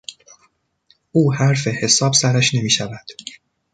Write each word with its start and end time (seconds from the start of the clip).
او 1.11 1.33
حرف 1.33 1.67
حساب 1.67 2.13
سرش 2.13 2.55
نمیشود. 2.55 3.05